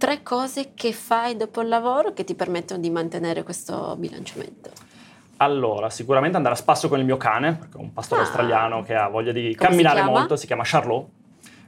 Tre 0.05 0.23
cose 0.23 0.73
che 0.75 0.93
fai 0.93 1.35
dopo 1.35 1.63
il 1.63 1.69
lavoro 1.69 2.13
che 2.13 2.25
ti 2.25 2.35
permettono 2.35 2.79
di 2.79 2.91
mantenere 2.91 3.43
questo 3.43 3.97
bilanciamento? 3.97 4.69
Allora, 5.39 5.89
sicuramente 5.89 6.37
andare 6.37 6.57
a 6.57 6.59
spasso 6.59 6.91
con 6.91 6.99
il 6.99 7.07
mio 7.07 7.17
cane, 7.17 7.55
perché 7.55 7.79
è 7.79 7.81
un 7.81 7.91
pastore 7.95 8.21
Ah. 8.21 8.25
australiano 8.25 8.83
che 8.83 8.95
ha 8.95 9.09
voglia 9.09 9.33
di 9.33 9.55
Come 9.55 9.71
camminare 9.71 10.01
si 10.01 10.05
molto, 10.05 10.37
si 10.37 10.45
chiama 10.47 10.63
Charlot. 10.63 11.07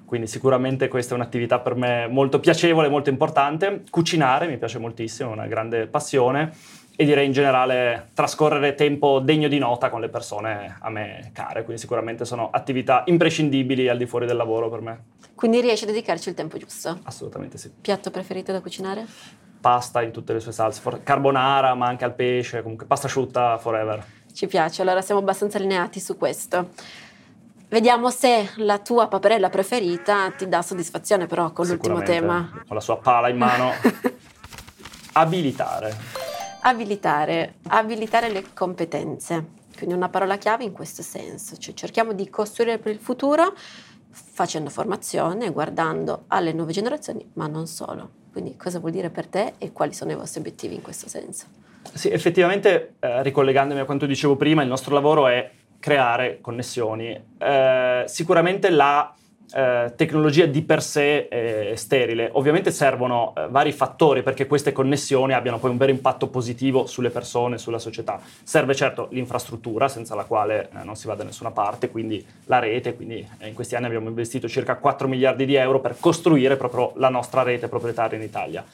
Quindi 0.05 0.27
sicuramente 0.27 0.89
questa 0.89 1.15
è 1.15 1.17
un'attività 1.17 1.61
per 1.61 1.77
me 1.77 2.09
molto 2.09 2.39
piacevole, 2.39 2.91
molto 2.91 3.09
importante. 3.09 3.85
Cucinare 3.89 4.49
mi 4.49 4.59
piace 4.59 4.79
moltissimo, 4.79 5.31
è 5.31 5.33
una 5.33 5.47
grande 5.47 5.87
passione. 5.87 6.53
E 6.99 7.05
direi 7.05 7.27
in 7.27 7.33
generale 7.33 8.09
trascorrere 8.15 8.75
tempo 8.75 9.19
degno 9.21 9.49
di 9.49 9.59
nota 9.59 9.91
con 9.91 10.01
le 10.01 10.09
persone 10.09 10.79
a 10.81 10.89
me 10.89 11.31
care. 11.35 11.63
Quindi 11.63 11.81
sicuramente 11.81 12.25
sono 12.25 12.49
attività 12.51 13.03
imprescindibili 13.07 13.89
al 13.89 13.99
di 13.99 14.07
fuori 14.07 14.25
del 14.25 14.37
lavoro 14.37 14.71
per 14.71 14.81
me. 14.81 15.05
Quindi 15.35 15.61
riesci 15.61 15.85
a 15.85 15.89
dedicarci 15.89 16.31
il 16.31 16.35
tempo 16.35 16.57
giusto? 16.57 16.99
Assolutamente 17.03 17.59
sì. 17.59 17.71
Piatto 17.79 18.11
preferito 18.11 18.51
da 18.51 18.63
cucinare? 18.63 19.05
Pasta 19.61 20.01
in 20.01 20.11
tutte 20.11 20.33
le 20.33 20.41
sue 20.41 20.53
salse, 20.53 20.81
carbonara, 21.03 21.75
ma 21.75 21.87
anche 21.87 22.05
al 22.05 22.15
pesce, 22.15 22.63
comunque 22.63 22.87
pasta 22.87 23.07
asciutta 23.07 23.59
forever. 23.59 24.03
Ci 24.33 24.47
piace, 24.47 24.81
allora 24.81 25.03
siamo 25.03 25.21
abbastanza 25.21 25.59
allineati 25.59 26.01
su 26.01 26.17
questo. 26.17 26.71
Vediamo 27.69 28.11
se 28.11 28.53
la 28.57 28.79
tua 28.79 29.09
paperella 29.09 29.51
preferita 29.51 30.31
ti 30.31 30.49
dà 30.49 30.63
soddisfazione 30.63 31.27
però 31.27 31.53
con 31.53 31.67
l'ultimo 31.67 32.03
tema. 32.03 32.63
Con 32.67 32.77
la 32.77 32.83
sua 32.83 32.97
pala 32.97 33.29
in 33.29 33.37
mano. 33.37 33.73
Abilitare. 35.13 36.26
Abilitare, 36.69 37.59
abilitare 37.69 38.29
le 38.29 38.47
competenze. 38.53 39.51
Quindi 39.77 39.95
una 39.95 40.09
parola 40.09 40.37
chiave 40.37 40.65
in 40.65 40.73
questo 40.73 41.01
senso, 41.01 41.57
cioè 41.59 41.75
cerchiamo 41.75 42.13
di 42.13 42.29
costruire 42.29 42.79
per 42.79 42.91
il 42.91 42.99
futuro 42.99 43.55
facendo 44.11 44.69
formazione, 44.69 45.53
guardando 45.53 46.25
alle 46.27 46.53
nuove 46.53 46.73
generazioni, 46.73 47.25
ma 47.35 47.47
non 47.47 47.69
solo. 47.69 48.11
Quindi 48.33 48.57
cosa 48.57 48.81
vuol 48.81 48.91
dire 48.91 49.11
per 49.11 49.29
te 49.29 49.53
e 49.59 49.71
quali 49.71 49.93
sono 49.93 50.11
i 50.11 50.17
vostri 50.17 50.41
obiettivi 50.41 50.75
in 50.75 50.83
questo 50.83 51.09
senso? 51.09 51.47
Sì, 51.95 52.11
effettivamente, 52.11 52.95
eh, 52.99 53.23
ricollegandomi 53.23 53.79
a 53.79 53.85
quanto 53.85 54.07
dicevo 54.07 54.35
prima, 54.35 54.63
il 54.63 54.69
nostro 54.69 54.93
lavoro 54.93 55.29
è 55.29 55.49
creare 55.79 56.41
connessioni. 56.41 57.17
Eh, 57.39 58.03
sicuramente 58.09 58.71
la 58.71 59.15
eh, 59.53 59.93
tecnologia 59.95 60.47
di 60.47 60.63
per 60.63 60.83
sé 60.83 61.29
è 61.29 61.73
sterile. 61.77 62.31
Ovviamente 62.33 62.71
servono 62.71 63.33
eh, 63.37 63.47
vari 63.49 63.73
fattori 63.73 64.23
perché 64.23 64.47
queste 64.47 64.73
connessioni 64.73 65.33
abbiano 65.35 65.59
poi 65.59 65.71
un 65.71 65.77
vero 65.77 65.93
impatto 65.93 66.29
positivo 66.29 66.87
sulle 66.87 67.11
persone, 67.11 67.59
sulla 67.59 67.79
società. 67.79 68.21
Serve 68.43 68.75
certo 68.75 69.09
l'infrastruttura, 69.11 69.89
senza 69.89 70.15
la 70.15 70.25
quale 70.25 70.69
eh, 70.69 70.85
non 70.85 70.97
si 70.97 71.07
va 71.07 71.15
da 71.15 71.25
nessuna 71.25 71.51
parte, 71.51 71.91
quindi 71.91 72.25
la 72.47 72.59
rete, 72.59 72.95
quindi 72.97 73.27
eh, 73.39 73.49
in 73.49 73.55
questi 73.55 73.77
anni 73.77 73.87
abbiamo 73.87 74.09
investito 74.09 74.49
circa 74.49 74.77
4 74.77 75.09
miliardi 75.09 75.47
di 75.47 75.55
euro 75.55 75.81
per 75.81 75.97
costruire 75.99 76.57
proprio 76.57 76.93
la 76.97 77.09
nostra 77.09 77.43
rete 77.43 77.69
proprietaria 77.69 78.19
in 78.19 78.25
Italia. 78.25 78.65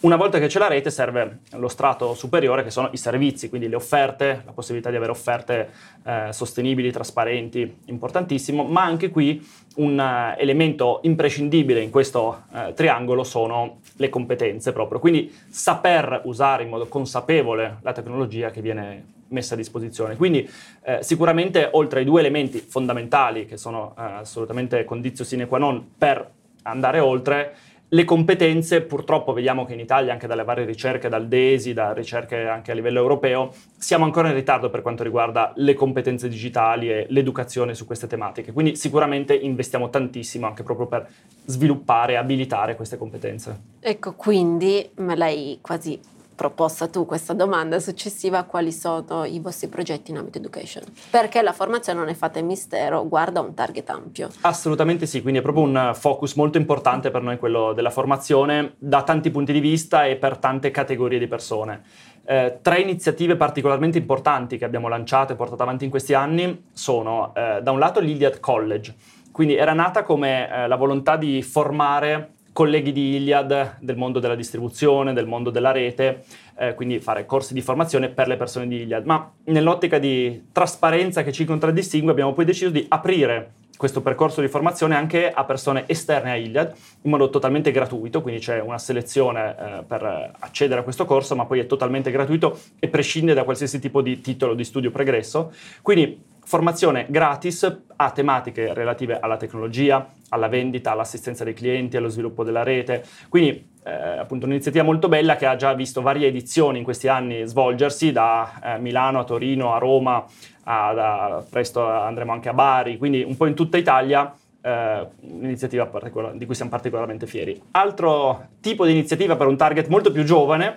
Una 0.00 0.14
volta 0.14 0.38
che 0.38 0.46
c'è 0.46 0.60
la 0.60 0.68
rete 0.68 0.90
serve 0.90 1.40
lo 1.54 1.66
strato 1.66 2.14
superiore 2.14 2.62
che 2.62 2.70
sono 2.70 2.88
i 2.92 2.96
servizi, 2.96 3.48
quindi 3.48 3.68
le 3.68 3.74
offerte, 3.74 4.42
la 4.46 4.52
possibilità 4.52 4.90
di 4.90 4.96
avere 4.96 5.10
offerte 5.10 5.70
eh, 6.04 6.28
sostenibili, 6.30 6.92
trasparenti, 6.92 7.80
importantissimo, 7.86 8.62
ma 8.62 8.84
anche 8.84 9.10
qui 9.10 9.44
un 9.78 9.98
eh, 9.98 10.40
elemento 10.40 11.00
imprescindibile 11.02 11.80
in 11.80 11.90
questo 11.90 12.44
eh, 12.54 12.74
triangolo 12.74 13.24
sono 13.24 13.80
le 13.96 14.08
competenze 14.08 14.70
proprio, 14.70 15.00
quindi 15.00 15.34
saper 15.48 16.20
usare 16.26 16.62
in 16.62 16.68
modo 16.68 16.86
consapevole 16.86 17.78
la 17.82 17.92
tecnologia 17.92 18.50
che 18.50 18.60
viene 18.60 19.04
messa 19.30 19.54
a 19.54 19.56
disposizione. 19.56 20.14
Quindi 20.14 20.48
eh, 20.84 20.98
sicuramente 21.02 21.70
oltre 21.72 21.98
ai 21.98 22.04
due 22.04 22.20
elementi 22.20 22.60
fondamentali 22.60 23.46
che 23.46 23.56
sono 23.56 23.96
eh, 23.98 24.02
assolutamente 24.02 24.84
condizio 24.84 25.24
sine 25.24 25.48
qua 25.48 25.58
non 25.58 25.94
per 25.98 26.36
andare 26.62 27.00
oltre, 27.00 27.54
le 27.90 28.04
competenze, 28.04 28.82
purtroppo 28.82 29.32
vediamo 29.32 29.64
che 29.64 29.72
in 29.72 29.80
Italia, 29.80 30.12
anche 30.12 30.26
dalle 30.26 30.44
varie 30.44 30.66
ricerche, 30.66 31.08
dal 31.08 31.26
DESI, 31.26 31.72
da 31.72 31.92
ricerche 31.92 32.46
anche 32.46 32.72
a 32.72 32.74
livello 32.74 32.98
europeo, 32.98 33.52
siamo 33.78 34.04
ancora 34.04 34.28
in 34.28 34.34
ritardo 34.34 34.68
per 34.68 34.82
quanto 34.82 35.02
riguarda 35.02 35.52
le 35.56 35.72
competenze 35.72 36.28
digitali 36.28 36.90
e 36.90 37.06
l'educazione 37.08 37.74
su 37.74 37.86
queste 37.86 38.06
tematiche. 38.06 38.52
Quindi 38.52 38.76
sicuramente 38.76 39.34
investiamo 39.34 39.88
tantissimo 39.88 40.46
anche 40.46 40.62
proprio 40.62 40.86
per 40.86 41.08
sviluppare 41.46 42.12
e 42.12 42.16
abilitare 42.16 42.76
queste 42.76 42.98
competenze. 42.98 43.58
Ecco, 43.80 44.12
quindi 44.14 44.90
me 44.96 45.16
l'hai 45.16 45.58
quasi 45.62 45.98
proposta 46.38 46.86
tu 46.86 47.04
questa 47.04 47.32
domanda 47.32 47.80
successiva, 47.80 48.44
quali 48.44 48.70
sono 48.70 49.24
i 49.24 49.40
vostri 49.40 49.66
progetti 49.66 50.12
in 50.12 50.18
ambito 50.18 50.38
education? 50.38 50.84
Perché 51.10 51.42
la 51.42 51.52
formazione 51.52 51.98
non 51.98 52.08
è 52.08 52.14
fatta 52.14 52.38
in 52.38 52.46
mistero, 52.46 53.08
guarda 53.08 53.40
un 53.40 53.54
target 53.54 53.90
ampio. 53.90 54.28
Assolutamente 54.42 55.04
sì, 55.04 55.20
quindi 55.20 55.40
è 55.40 55.42
proprio 55.42 55.64
un 55.64 55.90
focus 55.94 56.34
molto 56.34 56.56
importante 56.56 57.10
per 57.10 57.22
noi 57.22 57.38
quello 57.38 57.72
della 57.72 57.90
formazione 57.90 58.74
da 58.78 59.02
tanti 59.02 59.32
punti 59.32 59.52
di 59.52 59.58
vista 59.58 60.06
e 60.06 60.14
per 60.14 60.38
tante 60.38 60.70
categorie 60.70 61.18
di 61.18 61.26
persone. 61.26 61.82
Eh, 62.24 62.60
tre 62.62 62.78
iniziative 62.78 63.34
particolarmente 63.34 63.98
importanti 63.98 64.58
che 64.58 64.64
abbiamo 64.64 64.86
lanciato 64.86 65.32
e 65.32 65.36
portato 65.36 65.64
avanti 65.64 65.84
in 65.84 65.90
questi 65.90 66.14
anni 66.14 66.66
sono 66.72 67.34
eh, 67.34 67.58
da 67.62 67.72
un 67.72 67.80
lato 67.80 67.98
l'Iliad 67.98 68.38
College, 68.38 68.94
quindi 69.32 69.56
era 69.56 69.72
nata 69.72 70.04
come 70.04 70.48
eh, 70.48 70.68
la 70.68 70.76
volontà 70.76 71.16
di 71.16 71.42
formare 71.42 72.34
colleghi 72.58 72.90
di 72.90 73.14
Iliad 73.14 73.76
del 73.78 73.96
mondo 73.96 74.18
della 74.18 74.34
distribuzione, 74.34 75.12
del 75.12 75.28
mondo 75.28 75.50
della 75.50 75.70
rete, 75.70 76.24
eh, 76.58 76.74
quindi 76.74 76.98
fare 76.98 77.24
corsi 77.24 77.54
di 77.54 77.60
formazione 77.60 78.08
per 78.08 78.26
le 78.26 78.36
persone 78.36 78.66
di 78.66 78.80
Iliad. 78.80 79.04
Ma 79.04 79.30
nell'ottica 79.44 80.00
di 80.00 80.48
trasparenza 80.50 81.22
che 81.22 81.30
ci 81.30 81.44
contraddistingue 81.44 82.10
abbiamo 82.10 82.32
poi 82.32 82.44
deciso 82.44 82.70
di 82.70 82.84
aprire 82.88 83.52
questo 83.76 84.02
percorso 84.02 84.40
di 84.40 84.48
formazione 84.48 84.96
anche 84.96 85.30
a 85.30 85.44
persone 85.44 85.84
esterne 85.86 86.32
a 86.32 86.34
Iliad 86.34 86.74
in 87.02 87.10
modo 87.12 87.30
totalmente 87.30 87.70
gratuito, 87.70 88.22
quindi 88.22 88.40
c'è 88.40 88.60
una 88.60 88.78
selezione 88.78 89.50
eh, 89.56 89.84
per 89.86 90.32
accedere 90.40 90.80
a 90.80 90.82
questo 90.82 91.04
corso, 91.04 91.36
ma 91.36 91.46
poi 91.46 91.60
è 91.60 91.66
totalmente 91.66 92.10
gratuito 92.10 92.58
e 92.80 92.88
prescinde 92.88 93.34
da 93.34 93.44
qualsiasi 93.44 93.78
tipo 93.78 94.02
di 94.02 94.20
titolo 94.20 94.54
di 94.54 94.64
studio 94.64 94.90
pregresso. 94.90 95.52
Quindi 95.80 96.20
formazione 96.42 97.06
gratis 97.08 97.82
a 97.94 98.10
tematiche 98.10 98.72
relative 98.72 99.20
alla 99.20 99.36
tecnologia, 99.36 100.08
alla 100.30 100.48
vendita, 100.48 100.92
all'assistenza 100.92 101.44
dei 101.44 101.54
clienti, 101.54 101.96
allo 101.96 102.08
sviluppo 102.08 102.44
della 102.44 102.62
rete. 102.62 103.04
Quindi 103.28 103.76
eh, 103.84 104.18
appunto 104.18 104.46
un'iniziativa 104.46 104.84
molto 104.84 105.08
bella 105.08 105.36
che 105.36 105.46
ha 105.46 105.56
già 105.56 105.72
visto 105.72 106.02
varie 106.02 106.26
edizioni 106.26 106.78
in 106.78 106.84
questi 106.84 107.08
anni 107.08 107.46
svolgersi 107.46 108.12
da 108.12 108.60
eh, 108.62 108.78
Milano 108.78 109.20
a 109.20 109.24
Torino 109.24 109.72
a 109.72 109.78
Roma, 109.78 110.24
a, 110.64 110.92
da, 110.92 111.44
presto 111.48 111.86
andremo 111.86 112.32
anche 112.32 112.48
a 112.48 112.54
Bari, 112.54 112.98
quindi 112.98 113.22
un 113.22 113.36
po' 113.36 113.46
in 113.46 113.54
tutta 113.54 113.76
Italia. 113.76 114.32
Eh, 114.60 115.06
un'iniziativa 115.20 115.86
particola- 115.86 116.32
di 116.32 116.44
cui 116.44 116.54
siamo 116.54 116.70
particolarmente 116.70 117.26
fieri. 117.26 117.58
Altro 117.70 118.48
tipo 118.60 118.84
di 118.84 118.90
iniziativa 118.90 119.36
per 119.36 119.46
un 119.46 119.56
target 119.56 119.86
molto 119.86 120.10
più 120.10 120.24
giovane, 120.24 120.76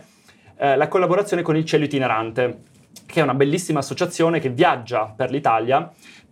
eh, 0.58 0.75
la 0.75 0.88
collaborazione 0.88 1.41
con 1.41 1.58
il 1.58 1.65
Cielo 1.65 1.86
Itinerante, 1.86 2.62
che 3.08 3.20
è 3.20 3.24
una 3.24 3.34
bellissima 3.34 3.79
associazione 3.79 4.39
che 4.39 4.50
viaggia 4.50 5.12
per 5.13 5.31
l'Italia 5.31 5.91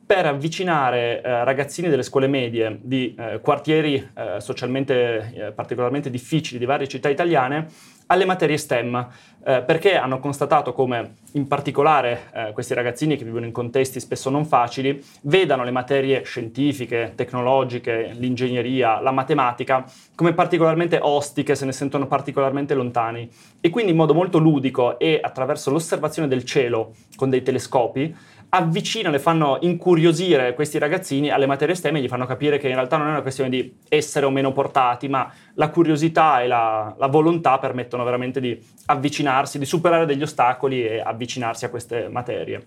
per 0.09 0.25
avvicinare 0.25 1.21
eh, 1.21 1.43
ragazzini 1.43 1.87
delle 1.87 2.01
scuole 2.01 2.25
medie 2.25 2.79
di 2.81 3.13
eh, 3.13 3.39
quartieri 3.41 3.93
eh, 3.93 4.39
socialmente 4.39 5.31
eh, 5.35 5.51
particolarmente 5.51 6.09
difficili 6.09 6.57
di 6.57 6.65
varie 6.65 6.87
città 6.87 7.09
italiane 7.09 7.67
alle 8.07 8.25
materie 8.25 8.57
STEM, 8.57 9.07
eh, 9.45 9.61
perché 9.61 9.95
hanno 9.95 10.19
constatato 10.19 10.73
come 10.73 11.17
in 11.33 11.47
particolare 11.47 12.31
eh, 12.33 12.51
questi 12.53 12.73
ragazzini 12.73 13.17
che 13.17 13.23
vivono 13.23 13.45
in 13.45 13.51
contesti 13.51 13.99
spesso 13.99 14.31
non 14.31 14.45
facili 14.45 14.99
vedano 15.21 15.63
le 15.63 15.69
materie 15.69 16.23
scientifiche, 16.23 17.13
tecnologiche, 17.15 18.09
l'ingegneria, 18.13 18.99
la 19.01 19.11
matematica 19.11 19.85
come 20.15 20.33
particolarmente 20.33 20.97
ostiche, 20.99 21.53
se 21.53 21.65
ne 21.65 21.71
sentono 21.71 22.07
particolarmente 22.07 22.73
lontani. 22.73 23.29
E 23.61 23.69
quindi 23.69 23.91
in 23.91 23.97
modo 23.97 24.15
molto 24.15 24.39
ludico 24.39 24.97
e 24.97 25.19
attraverso 25.21 25.69
l'osservazione 25.69 26.27
del 26.27 26.43
cielo 26.45 26.93
con 27.15 27.29
dei 27.29 27.43
telescopi 27.43 28.15
avvicinano 28.49 29.15
e 29.15 29.19
fanno 29.19 29.59
incuriosire 29.61 30.53
questi 30.53 30.79
ragazzini 30.79 31.29
alle 31.29 31.45
materie 31.45 31.75
STEM 31.75 31.97
e 31.97 32.01
gli 32.01 32.07
fanno 32.07 32.25
capire 32.25 32.57
che 32.57 32.67
in 32.67 32.73
realtà 32.73 32.97
non 32.97 33.07
è 33.07 33.11
una 33.11 33.21
questione 33.21 33.49
di 33.49 33.75
essere 33.87 34.25
o 34.25 34.31
meno 34.31 34.51
portati, 34.51 35.07
ma 35.07 35.31
la 35.53 35.69
curiosità 35.69 36.41
e 36.41 36.47
la, 36.47 36.95
la 36.97 37.07
volontà 37.07 37.59
permettono 37.59 38.03
veramente 38.03 38.39
di 38.39 38.59
avvicinarsi, 38.85 39.59
di 39.59 39.65
superare 39.65 40.05
degli 40.05 40.23
ostacoli 40.23 40.83
e 40.83 40.99
avvicinarsi 40.99 41.65
a 41.65 41.69
queste 41.69 42.07
materie. 42.09 42.65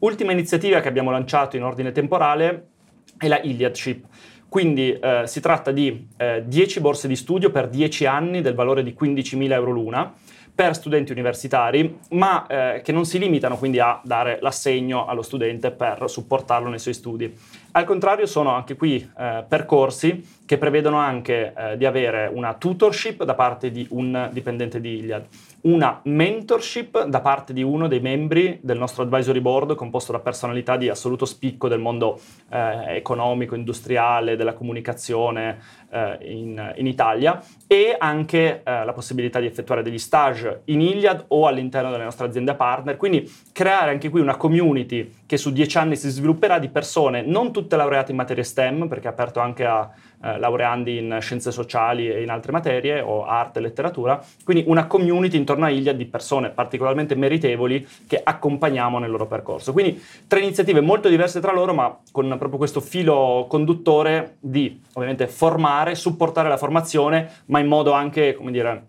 Ultima 0.00 0.32
iniziativa 0.32 0.80
che 0.80 0.88
abbiamo 0.88 1.10
lanciato 1.10 1.56
in 1.56 1.62
ordine 1.62 1.92
temporale 1.92 2.68
è 3.16 3.28
la 3.28 3.40
Iliadship. 3.40 4.04
Quindi 4.48 4.90
eh, 4.92 5.22
si 5.26 5.40
tratta 5.40 5.70
di 5.70 6.08
eh, 6.16 6.42
10 6.44 6.80
borse 6.80 7.06
di 7.06 7.14
studio 7.14 7.50
per 7.50 7.68
10 7.68 8.06
anni 8.06 8.40
del 8.40 8.54
valore 8.54 8.82
di 8.82 8.96
15.000 8.98 9.52
euro 9.52 9.70
l'una 9.70 10.12
per 10.54 10.74
studenti 10.74 11.12
universitari, 11.12 11.98
ma 12.10 12.46
eh, 12.46 12.80
che 12.82 12.92
non 12.92 13.04
si 13.04 13.18
limitano 13.18 13.56
quindi 13.56 13.78
a 13.80 14.00
dare 14.04 14.38
l'assegno 14.40 15.06
allo 15.06 15.22
studente 15.22 15.70
per 15.70 16.04
supportarlo 16.06 16.68
nei 16.68 16.78
suoi 16.78 16.94
studi. 16.94 17.34
Al 17.72 17.84
contrario 17.84 18.26
sono 18.26 18.50
anche 18.50 18.74
qui 18.74 18.96
eh, 18.96 19.44
percorsi 19.46 20.38
che 20.44 20.58
prevedono 20.58 20.96
anche 20.96 21.54
eh, 21.56 21.76
di 21.76 21.86
avere 21.86 22.28
una 22.32 22.54
tutorship 22.54 23.22
da 23.22 23.34
parte 23.34 23.70
di 23.70 23.86
un 23.90 24.28
dipendente 24.32 24.80
di 24.80 24.96
Iliad, 24.96 25.24
una 25.60 26.00
mentorship 26.02 27.04
da 27.04 27.20
parte 27.20 27.52
di 27.52 27.62
uno 27.62 27.86
dei 27.86 28.00
membri 28.00 28.58
del 28.60 28.76
nostro 28.76 29.04
advisory 29.04 29.38
board 29.38 29.76
composto 29.76 30.10
da 30.10 30.18
personalità 30.18 30.76
di 30.76 30.88
assoluto 30.88 31.24
spicco 31.24 31.68
del 31.68 31.78
mondo 31.78 32.18
eh, 32.50 32.96
economico, 32.96 33.54
industriale, 33.54 34.34
della 34.34 34.54
comunicazione 34.54 35.58
eh, 35.90 36.18
in, 36.22 36.74
in, 36.76 36.86
Italia 36.88 37.40
e 37.68 37.94
anche 37.96 38.62
eh, 38.64 38.84
la 38.84 38.92
possibilità 38.92 39.38
di 39.38 39.46
effettuare 39.46 39.82
degli 39.82 39.98
stage 39.98 40.62
in 40.64 40.80
Iliad 40.80 41.26
o 41.28 41.46
all'interno 41.46 41.92
delle 41.92 42.02
nostre 42.02 42.26
aziende 42.26 42.54
partner, 42.54 42.96
quindi 42.96 43.30
creare 43.52 43.92
anche 43.92 44.08
qui 44.08 44.20
una 44.20 44.36
community 44.36 45.18
che 45.26 45.36
su 45.36 45.52
dieci 45.52 45.78
anni 45.78 45.94
si 45.94 46.08
svilupperà 46.08 46.58
di 46.58 46.68
persone 46.68 47.22
non 47.22 47.52
tutte 47.52 47.59
laureate 47.68 48.10
in 48.10 48.16
materie 48.16 48.44
STEM, 48.44 48.88
perché 48.88 49.08
è 49.08 49.10
aperto 49.10 49.40
anche 49.40 49.64
a 49.64 49.90
eh, 50.22 50.38
laureandi 50.38 50.98
in 50.98 51.18
scienze 51.20 51.50
sociali 51.50 52.10
e 52.10 52.22
in 52.22 52.30
altre 52.30 52.52
materie 52.52 53.00
o 53.00 53.24
arte 53.24 53.58
e 53.58 53.62
letteratura, 53.62 54.22
quindi 54.44 54.64
una 54.66 54.86
community 54.86 55.36
intorno 55.36 55.64
a 55.64 55.70
Iliad 55.70 55.96
di 55.96 56.04
persone 56.04 56.50
particolarmente 56.50 57.14
meritevoli 57.14 57.86
che 58.06 58.20
accompagniamo 58.22 58.98
nel 58.98 59.10
loro 59.10 59.26
percorso. 59.26 59.72
Quindi 59.72 60.02
tre 60.26 60.40
iniziative 60.40 60.80
molto 60.80 61.08
diverse 61.08 61.40
tra 61.40 61.52
loro, 61.52 61.72
ma 61.72 61.96
con 62.12 62.28
proprio 62.38 62.58
questo 62.58 62.80
filo 62.80 63.46
conduttore 63.48 64.36
di 64.40 64.80
ovviamente 64.92 65.26
formare, 65.26 65.94
supportare 65.94 66.48
la 66.48 66.56
formazione, 66.56 67.30
ma 67.46 67.58
in 67.58 67.66
modo 67.66 67.92
anche, 67.92 68.34
come 68.34 68.50
dire, 68.50 68.88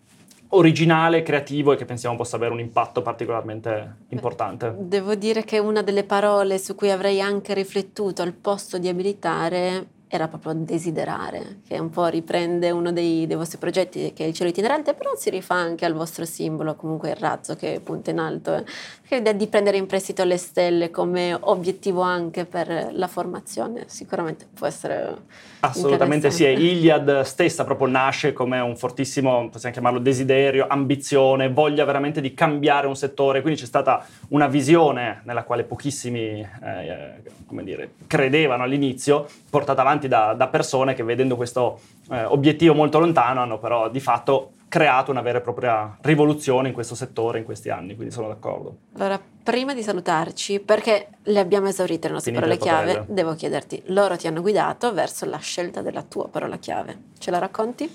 originale, 0.51 1.21
creativo 1.21 1.73
e 1.73 1.75
che 1.75 1.85
pensiamo 1.85 2.15
possa 2.15 2.35
avere 2.35 2.53
un 2.53 2.59
impatto 2.59 3.01
particolarmente 3.01 3.97
importante. 4.09 4.73
Devo 4.77 5.15
dire 5.15 5.43
che 5.43 5.59
una 5.59 5.81
delle 5.81 6.03
parole 6.03 6.57
su 6.57 6.75
cui 6.75 6.91
avrei 6.91 7.21
anche 7.21 7.53
riflettuto 7.53 8.21
al 8.21 8.33
posto 8.33 8.77
di 8.77 8.87
abilitare 8.87 9.87
era 10.13 10.27
proprio 10.27 10.53
desiderare, 10.53 11.61
che 11.65 11.79
un 11.79 11.89
po' 11.89 12.07
riprende 12.07 12.69
uno 12.69 12.91
dei, 12.91 13.25
dei, 13.27 13.37
vostri 13.37 13.57
progetti 13.57 14.11
che 14.11 14.25
è 14.25 14.27
il 14.27 14.33
cielo 14.33 14.49
itinerante, 14.49 14.93
però 14.93 15.15
si 15.15 15.29
rifà 15.29 15.55
anche 15.55 15.85
al 15.85 15.93
vostro 15.93 16.25
simbolo, 16.25 16.75
comunque 16.75 17.11
il 17.11 17.15
razzo 17.15 17.55
che 17.55 17.79
punta 17.81 18.11
in 18.11 18.19
alto, 18.19 18.53
eh. 18.53 18.65
L'idea 19.15 19.33
di 19.33 19.47
prendere 19.47 19.77
in 19.77 19.85
prestito 19.85 20.23
le 20.23 20.37
stelle 20.37 20.89
come 20.91 21.37
obiettivo 21.39 22.01
anche 22.01 22.45
per 22.45 22.89
la 22.91 23.07
formazione, 23.07 23.83
sicuramente 23.87 24.47
può 24.53 24.67
essere... 24.67 25.49
Assolutamente 25.61 26.31
sì, 26.31 26.45
Iliad 26.45 27.21
stessa 27.21 27.63
proprio 27.63 27.87
nasce 27.87 28.33
come 28.33 28.59
un 28.59 28.75
fortissimo, 28.75 29.49
possiamo 29.49 29.73
chiamarlo 29.73 29.99
desiderio, 29.99 30.65
ambizione, 30.67 31.49
voglia 31.49 31.85
veramente 31.85 32.19
di 32.19 32.33
cambiare 32.33 32.87
un 32.87 32.95
settore, 32.95 33.41
quindi 33.41 33.59
c'è 33.59 33.67
stata 33.67 34.03
una 34.29 34.47
visione 34.47 35.21
nella 35.23 35.43
quale 35.43 35.63
pochissimi, 35.63 36.41
eh, 36.63 37.21
come 37.45 37.63
dire, 37.63 37.91
credevano 38.07 38.63
all'inizio, 38.63 39.27
portata 39.49 39.81
avanti 39.81 40.07
da, 40.07 40.33
da 40.33 40.47
persone 40.47 40.95
che 40.95 41.03
vedendo 41.03 41.35
questo 41.35 41.79
eh, 42.09 42.23
obiettivo 42.23 42.73
molto 42.73 42.99
lontano 42.99 43.41
hanno 43.41 43.59
però 43.59 43.89
di 43.89 43.99
fatto 43.99 44.53
creato 44.71 45.11
una 45.11 45.19
vera 45.19 45.39
e 45.39 45.41
propria 45.41 45.97
rivoluzione 45.99 46.69
in 46.69 46.73
questo 46.73 46.95
settore 46.95 47.39
in 47.39 47.43
questi 47.43 47.69
anni, 47.69 47.93
quindi 47.93 48.13
sono 48.13 48.29
d'accordo. 48.29 48.77
Allora, 48.95 49.19
prima 49.43 49.73
di 49.73 49.83
salutarci, 49.83 50.61
perché 50.61 51.09
le 51.23 51.39
abbiamo 51.39 51.67
esaurite 51.67 52.07
le 52.07 52.13
nostre 52.13 52.31
Finite 52.31 52.57
parole 52.57 52.85
chiave, 52.85 53.05
devo 53.09 53.35
chiederti, 53.35 53.83
loro 53.87 54.15
ti 54.15 54.27
hanno 54.27 54.39
guidato 54.39 54.93
verso 54.93 55.25
la 55.25 55.39
scelta 55.39 55.81
della 55.81 56.03
tua 56.03 56.29
parola 56.29 56.55
chiave. 56.55 56.97
Ce 57.19 57.29
la 57.31 57.39
racconti? 57.39 57.93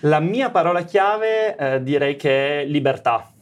La 0.00 0.20
mia 0.20 0.50
parola 0.50 0.82
chiave 0.82 1.56
eh, 1.56 1.82
direi 1.82 2.16
che 2.16 2.60
è 2.60 2.64
libertà. 2.66 3.32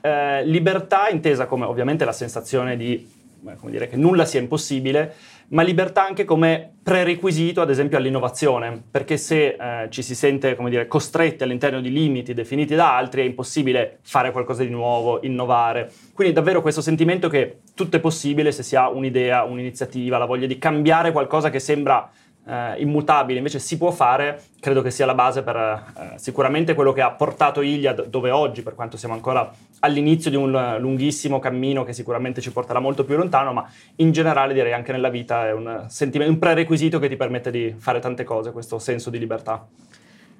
Eh, 0.00 0.44
libertà 0.44 1.08
intesa 1.08 1.46
come 1.46 1.64
ovviamente 1.64 2.04
la 2.04 2.12
sensazione 2.12 2.76
di 2.76 3.14
come 3.58 3.70
dire, 3.70 3.88
che 3.88 3.96
nulla 3.96 4.24
sia 4.24 4.40
impossibile, 4.40 5.14
ma 5.48 5.62
libertà 5.62 6.06
anche 6.06 6.24
come 6.24 6.72
prerequisito, 6.82 7.60
ad 7.60 7.70
esempio, 7.70 7.98
all'innovazione, 7.98 8.82
perché 8.90 9.16
se 9.16 9.56
eh, 9.58 9.90
ci 9.90 10.02
si 10.02 10.14
sente, 10.14 10.56
dire, 10.68 10.86
costretti 10.86 11.42
all'interno 11.42 11.80
di 11.80 11.90
limiti 11.90 12.34
definiti 12.34 12.74
da 12.74 12.96
altri, 12.96 13.22
è 13.22 13.24
impossibile 13.24 13.98
fare 14.02 14.30
qualcosa 14.30 14.62
di 14.62 14.70
nuovo, 14.70 15.20
innovare. 15.22 15.90
Quindi 16.14 16.32
davvero 16.32 16.62
questo 16.62 16.80
sentimento 16.80 17.28
che 17.28 17.58
tutto 17.74 17.96
è 17.96 18.00
possibile 18.00 18.52
se 18.52 18.62
si 18.62 18.76
ha 18.76 18.88
un'idea, 18.88 19.44
un'iniziativa, 19.44 20.18
la 20.18 20.26
voglia 20.26 20.46
di 20.46 20.58
cambiare 20.58 21.12
qualcosa 21.12 21.50
che 21.50 21.58
sembra 21.58 22.08
eh, 22.46 22.80
immutabile 22.80 23.38
invece 23.38 23.58
si 23.58 23.76
può 23.76 23.90
fare, 23.90 24.42
credo 24.60 24.82
che 24.82 24.90
sia 24.90 25.06
la 25.06 25.14
base 25.14 25.42
per 25.42 25.56
eh, 25.56 26.18
sicuramente 26.18 26.74
quello 26.74 26.92
che 26.92 27.02
ha 27.02 27.10
portato 27.10 27.60
Iliad 27.60 28.06
dove 28.06 28.30
oggi, 28.30 28.62
per 28.62 28.74
quanto 28.74 28.96
siamo 28.96 29.14
ancora 29.14 29.50
all'inizio 29.80 30.30
di 30.30 30.36
un 30.36 30.76
lunghissimo 30.78 31.38
cammino 31.38 31.84
che 31.84 31.92
sicuramente 31.92 32.40
ci 32.40 32.52
porterà 32.52 32.78
molto 32.78 33.04
più 33.04 33.16
lontano, 33.16 33.52
ma 33.52 33.68
in 33.96 34.12
generale 34.12 34.54
direi 34.54 34.72
anche 34.72 34.92
nella 34.92 35.10
vita 35.10 35.46
è 35.46 35.52
un, 35.52 35.86
un 35.86 36.38
prerequisito 36.38 36.98
che 36.98 37.08
ti 37.08 37.16
permette 37.16 37.50
di 37.50 37.74
fare 37.76 38.00
tante 38.00 38.24
cose, 38.24 38.52
questo 38.52 38.78
senso 38.78 39.10
di 39.10 39.18
libertà. 39.18 39.66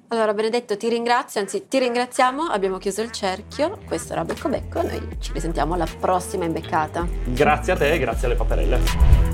Allora 0.09 0.33
Benedetto 0.33 0.77
ti 0.77 0.87
ringrazio, 0.87 1.41
anzi 1.41 1.67
ti 1.67 1.79
ringraziamo, 1.79 2.43
abbiamo 2.43 2.77
chiuso 2.77 3.01
il 3.01 3.11
cerchio, 3.11 3.77
questo 3.85 4.13
era 4.13 4.23
Becco 4.23 4.47
Becco, 4.47 4.81
noi 4.81 5.17
ci 5.19 5.33
risentiamo 5.33 5.73
alla 5.73 5.87
prossima 5.99 6.45
imbeccata. 6.45 7.05
Grazie 7.25 7.73
a 7.73 7.75
te 7.75 7.91
e 7.91 7.99
grazie 7.99 8.27
alle 8.27 8.35
paperelle. 8.37 9.26